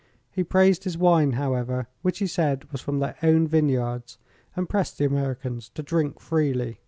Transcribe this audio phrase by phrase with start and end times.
[0.31, 4.17] He praised his wine, however, which he said was from their own vineyards,
[4.55, 6.79] and pressed the Americans to drink freely.